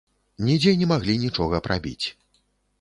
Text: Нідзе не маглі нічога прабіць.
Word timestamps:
Нідзе 0.47 0.73
не 0.79 0.87
маглі 0.93 1.19
нічога 1.27 1.63
прабіць. 1.71 2.05